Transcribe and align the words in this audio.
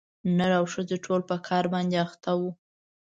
نر 0.37 0.51
او 0.59 0.65
ښځي 0.73 0.97
ټول 1.05 1.21
په 1.29 1.35
کار 1.47 1.65
باندي 1.73 1.97
اخته 2.05 2.31
وه 2.39 2.51